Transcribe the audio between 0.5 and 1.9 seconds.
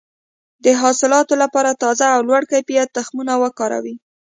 د حاصلاتو لپاره